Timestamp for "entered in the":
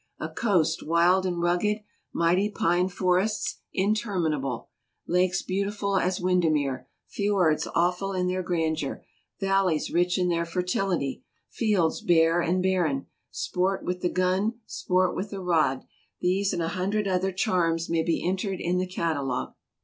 18.27-18.87